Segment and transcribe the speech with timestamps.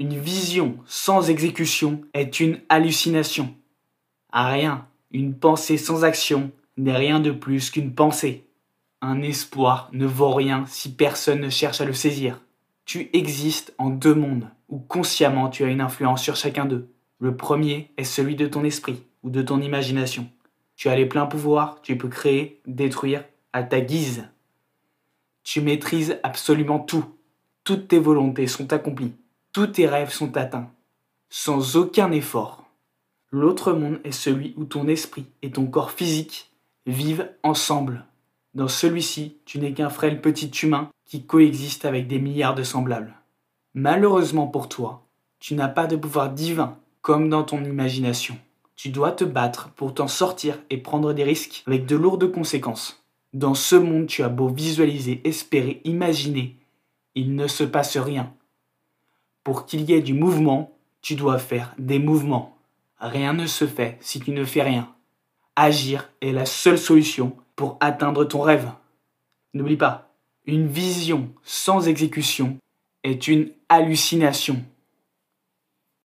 [0.00, 3.54] Une vision sans exécution est une hallucination.
[4.32, 8.44] À rien, une pensée sans action n'est rien de plus qu'une pensée.
[9.00, 12.40] Un espoir ne vaut rien si personne ne cherche à le saisir.
[12.86, 16.88] Tu existes en deux mondes, où consciemment tu as une influence sur chacun d'eux.
[17.20, 20.28] Le premier est celui de ton esprit ou de ton imagination.
[20.74, 23.22] Tu as les pleins pouvoirs, tu peux créer, détruire
[23.52, 24.28] à ta guise.
[25.44, 27.04] Tu maîtrises absolument tout.
[27.62, 29.12] Toutes tes volontés sont accomplies.
[29.54, 30.68] Tous tes rêves sont atteints.
[31.30, 32.64] Sans aucun effort.
[33.30, 36.50] L'autre monde est celui où ton esprit et ton corps physique
[36.86, 38.04] vivent ensemble.
[38.54, 43.14] Dans celui-ci, tu n'es qu'un frêle petit humain qui coexiste avec des milliards de semblables.
[43.74, 45.06] Malheureusement pour toi,
[45.38, 48.36] tu n'as pas de pouvoir divin comme dans ton imagination.
[48.74, 53.04] Tu dois te battre pour t'en sortir et prendre des risques avec de lourdes conséquences.
[53.32, 56.56] Dans ce monde, tu as beau visualiser, espérer, imaginer,
[57.14, 58.34] il ne se passe rien.
[59.44, 60.72] Pour qu'il y ait du mouvement,
[61.02, 62.56] tu dois faire des mouvements.
[62.98, 64.88] Rien ne se fait si tu ne fais rien.
[65.54, 68.70] Agir est la seule solution pour atteindre ton rêve.
[69.52, 70.10] N'oublie pas,
[70.46, 72.56] une vision sans exécution
[73.04, 74.64] est une hallucination.